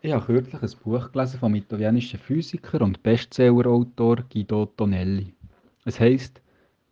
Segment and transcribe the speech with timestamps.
[0.00, 5.34] Ich habe kürzlich ein Buch gelesen vom italienischen Physiker und Bestsellerautor Guido Tonelli.
[5.84, 6.40] Es heißt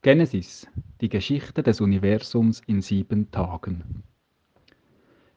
[0.02, 0.66] Genesis,
[1.00, 4.02] die Geschichte des Universums in sieben Tagen.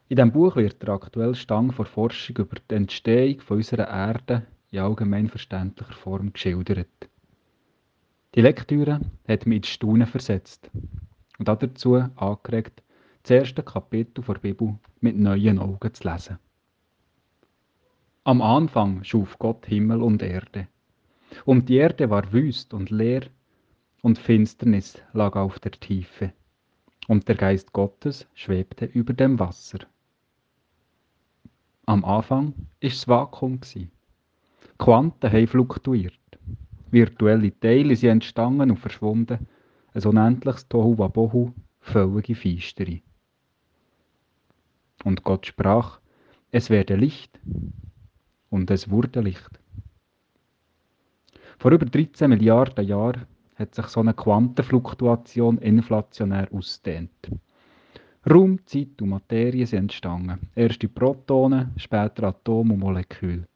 [0.08, 4.48] In diesem Buch wird der aktuelle Stand der Forschung über die Entstehung von unserer Erde
[4.72, 7.08] in allgemein verständlicher Form geschildert.
[8.34, 10.72] Die Lektüre hat mich ins Staunen versetzt
[11.38, 12.82] und dazu angeregt,
[13.22, 16.40] das erste Kapitel der Bibel mit neuen Augen zu lesen.
[18.30, 20.68] Am Anfang schuf Gott Himmel und Erde.
[21.46, 23.24] Und die Erde war wüst und leer,
[24.04, 26.32] und Finsternis lag auf der Tiefe.
[27.08, 29.80] Und der Geist Gottes schwebte über dem Wasser.
[31.88, 33.62] Am Anfang ist es Vakuum.
[34.78, 36.14] Quanten haben fluktuiert.
[36.92, 39.48] Virtuelle Teile sind entstanden und verschwunden.
[39.96, 43.02] Ein unendliches Tohu Wabohu, völlige Feistere.
[45.04, 46.00] Und Gott sprach,
[46.52, 47.40] es werde Licht
[48.50, 49.60] und es wurde Licht.
[51.58, 53.26] Vor über 13 Milliarden Jahren
[53.56, 57.30] hat sich so eine Quantenfluktuation inflationär ausdehnt.
[58.30, 60.50] Raum, Zeit und Materie sind entstanden.
[60.56, 63.48] Erst die Protonen, später Atome und Moleküle.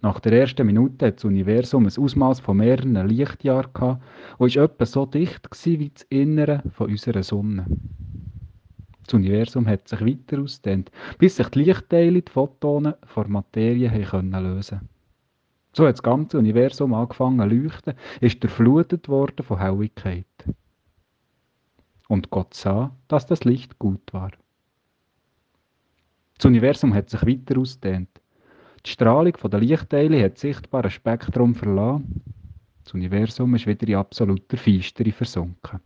[0.00, 4.02] Nach der ersten Minute hat das Universum ein Ausmaß von mehreren Lichtjahren gehabt
[4.38, 7.66] und war etwa so dicht wie das Innere unserer Sonne.
[9.12, 14.30] Das Universum hat sich weiter ausgedehnt, bis sich die Lichtteile, die Photonen, von Materie haben
[14.30, 14.88] lösen
[15.74, 20.24] So hat das ganze Universum angefangen zu leuchten, ist durchflutet worden von Helligkeit.
[22.08, 24.30] Und Gott sah, dass das Licht gut war.
[26.38, 28.08] Das Universum hat sich weiter ausgedehnt.
[28.86, 32.22] Die Strahlung der Lichtteile hat sichtbar ein Spektrum verlassen.
[32.82, 35.80] Das Universum ist wieder in absoluter Feistere versunken.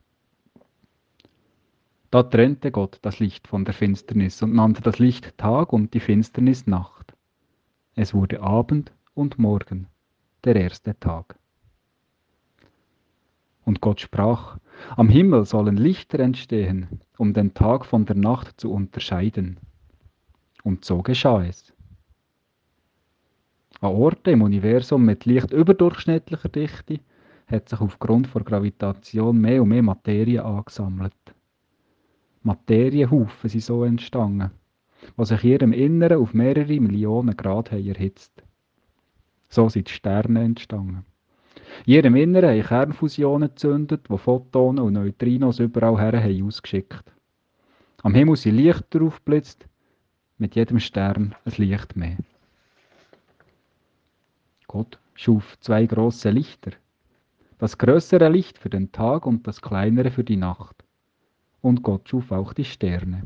[2.11, 6.01] Da trennte Gott das Licht von der Finsternis und nannte das Licht Tag und die
[6.01, 7.15] Finsternis Nacht.
[7.95, 9.89] Es wurde Abend und Morgen,
[10.45, 11.37] der erste Tag.
[13.65, 14.59] Und Gott sprach,
[14.97, 19.59] am Himmel sollen Lichter entstehen, um den Tag von der Nacht zu unterscheiden.
[20.63, 21.73] Und so geschah es.
[23.81, 27.01] An Orten im Universum mit leicht überdurchschnittlicher Dichte
[27.49, 31.15] hat sich aufgrund der Gravitation mehr und mehr Materie angesammelt.
[32.47, 34.53] Materienhaufen sind so entstanden,
[35.19, 38.33] die sich ihrem Inneren auf mehrere Millionen Grad haben erhitzt.
[39.49, 41.05] So sind die Sterne entstanden.
[41.87, 47.03] In ihrem Inneren haben Kernfusionen gezündet, die Photonen und Neutrinos überall her haben ausgeschickt.
[48.05, 49.67] Am Himmel sind Lichter aufgeblitzt,
[50.39, 52.19] mit jedem Stern ein Licht mehr.
[54.69, 56.71] Gott schuf zwei große Lichter.
[57.59, 60.86] Das größere Licht für den Tag und das kleinere für die Nacht
[61.67, 63.25] und Gott schuf auch die Sterne.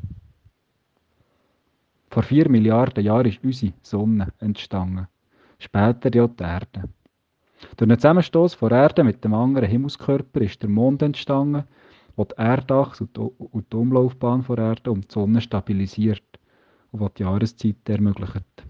[2.08, 5.08] Vor vier Milliarden Jahren ist unsere Sonne entstanden,
[5.58, 6.88] später ja die Erde.
[7.76, 11.64] Durch einen Zusammenstoß von Erde mit dem anderen Himmelskörper ist der Mond entstanden,
[12.16, 16.24] der die Erdachse und die Umlaufbahn der Erde um die Sonne stabilisiert
[16.92, 18.64] und die Jahreszeit ermöglicht.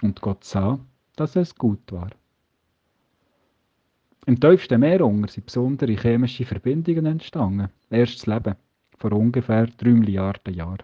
[0.00, 0.78] Und Gott sah,
[1.14, 2.10] dass es gut war.
[4.28, 7.68] Im tiefsten Meerunger sind besondere chemische Verbindungen entstanden.
[7.90, 8.56] Erstes Leben,
[8.98, 10.82] vor ungefähr drei Milliarden Jahren.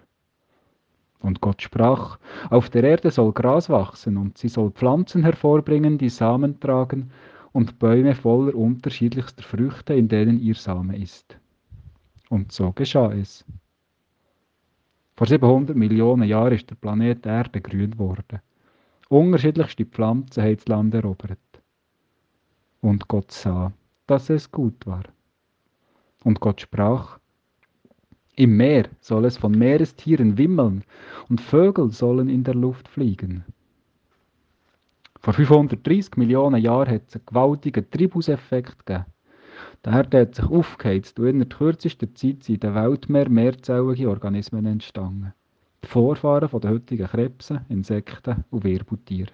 [1.19, 6.07] Und Gott sprach, auf der Erde soll Gras wachsen und sie soll Pflanzen hervorbringen, die
[6.07, 7.11] Samen tragen
[7.51, 11.37] und Bäume voller unterschiedlichster Früchte, in denen ihr Same ist.
[12.29, 13.43] Und so geschah es.
[15.17, 18.39] Vor 700 Millionen Jahren ist der Planet Erde grün geworden.
[19.09, 21.39] Unterschiedlichste Pflanzen haben das Land erobert.
[22.83, 23.71] Und Gott sah,
[24.07, 25.03] dass es gut war.
[26.25, 27.17] Und Gott sprach,
[28.35, 30.83] im Meer soll es von Meerestieren wimmeln
[31.29, 33.45] und Vögel sollen in der Luft fliegen.
[35.17, 39.05] Vor 530 Millionen Jahren hat es einen gewaltigen Tribuseffekt gegeben.
[39.85, 44.09] Der Erde hat sich aufgeheizt und in kürzester Zeit sind in der Welt mehr mehrzellige
[44.09, 45.33] Organismen entstanden.
[45.85, 49.31] Die Vorfahren der heutigen Krebse, Insekten und Wirbeltiere.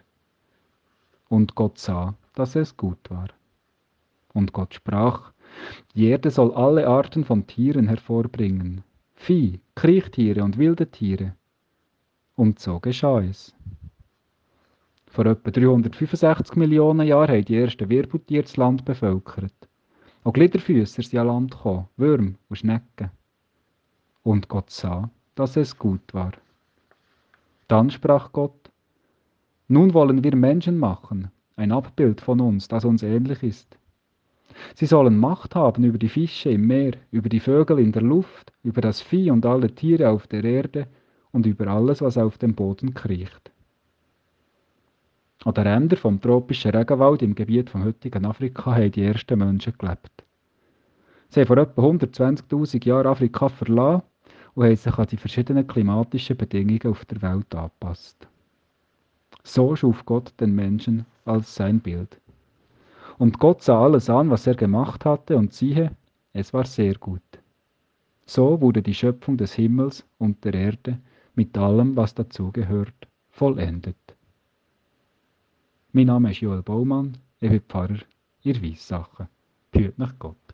[1.30, 3.30] Und Gott sah, dass es gut war.
[4.40, 5.34] Und Gott sprach,
[5.96, 11.36] die Erde soll alle Arten von Tieren hervorbringen, Vieh, Kriechtiere und wilde Tiere.
[12.36, 13.54] Und so geschah es.
[15.08, 19.54] Vor etwa 365 Millionen Jahren haben die ersten Wirbeltiere das Land bevölkert.
[20.24, 23.12] Auch Gliederfüßer sind an Land gekommen, Würm und Schnecken.
[24.24, 26.32] Und Gott sah, dass es gut war.
[27.68, 28.72] Dann sprach Gott,
[29.68, 33.76] nun wollen wir Menschen machen, ein Abbild von uns, das uns ähnlich ist.
[34.76, 38.52] Sie sollen Macht haben über die Fische im Meer, über die Vögel in der Luft,
[38.64, 40.88] über das Vieh und alle Tiere auf der Erde
[41.32, 43.52] und über alles, was auf dem Boden kriecht.
[45.46, 49.74] An den Rändern vom tropischen Regenwald im Gebiet vom heutigen Afrika haben die ersten Menschen
[49.78, 50.24] gelebt.
[51.30, 54.04] Sie haben vor etwa 120.000 Jahren Afrika verlassen
[54.56, 58.28] und haben sich an die verschiedenen klimatischen Bedingungen auf der Welt angepasst.
[59.44, 62.20] So schuf Gott den Menschen als sein Bild.
[63.20, 65.92] Und Gott sah alles an, was er gemacht hatte, und siehe,
[66.32, 67.22] es war sehr gut.
[68.26, 71.00] So wurde die Schöpfung des Himmels und der Erde
[71.36, 73.98] mit allem, was dazugehört, vollendet.
[75.92, 78.00] Mein Name ist Joel Baumann, ich bin Pfarrer
[78.44, 79.28] in Weissachen.
[79.98, 80.49] Nach Gott.